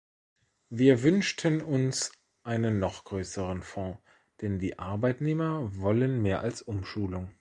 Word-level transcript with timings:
Wir 0.71 1.03
wünschten 1.03 1.61
uns 1.61 2.11
einen 2.41 2.79
noch 2.79 3.03
größeren 3.03 3.61
Fonds, 3.61 3.99
denn 4.41 4.57
die 4.57 4.79
Arbeitnehmer 4.79 5.69
wollen 5.75 6.23
mehr 6.23 6.41
als 6.41 6.63
Umschulung. 6.63 7.29